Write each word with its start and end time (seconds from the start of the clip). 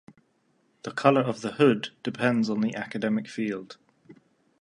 The 0.81 0.89
color 0.89 1.21
of 1.21 1.41
the 1.41 1.51
hood 1.51 1.89
depends 2.01 2.49
on 2.49 2.61
the 2.61 2.73
academic 2.73 3.29
field. 3.29 3.77